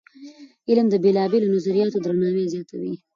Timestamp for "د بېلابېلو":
0.91-1.53